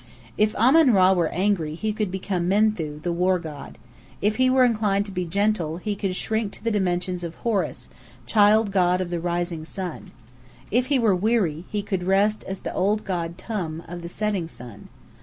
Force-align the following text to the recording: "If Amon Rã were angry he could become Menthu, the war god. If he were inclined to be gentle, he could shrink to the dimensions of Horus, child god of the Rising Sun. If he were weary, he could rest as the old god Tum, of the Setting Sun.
"If 0.35 0.55
Amon 0.55 0.93
Rã 0.93 1.13
were 1.13 1.27
angry 1.27 1.75
he 1.75 1.93
could 1.93 2.09
become 2.09 2.47
Menthu, 2.49 2.99
the 3.01 3.11
war 3.11 3.37
god. 3.37 3.77
If 4.19 4.37
he 4.37 4.49
were 4.49 4.65
inclined 4.65 5.05
to 5.05 5.11
be 5.11 5.25
gentle, 5.25 5.77
he 5.77 5.95
could 5.95 6.15
shrink 6.15 6.53
to 6.53 6.63
the 6.63 6.71
dimensions 6.71 7.23
of 7.23 7.35
Horus, 7.35 7.87
child 8.25 8.71
god 8.71 8.99
of 8.99 9.11
the 9.11 9.19
Rising 9.19 9.63
Sun. 9.63 10.09
If 10.71 10.87
he 10.87 10.97
were 10.97 11.15
weary, 11.15 11.65
he 11.69 11.83
could 11.83 12.01
rest 12.03 12.43
as 12.45 12.61
the 12.61 12.73
old 12.73 13.05
god 13.05 13.37
Tum, 13.37 13.83
of 13.87 14.01
the 14.01 14.09
Setting 14.09 14.47
Sun. 14.47 14.87